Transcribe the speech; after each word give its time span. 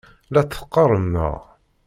La 0.33 0.41
tt-teqqarem, 0.43 1.05
naɣ? 1.13 1.35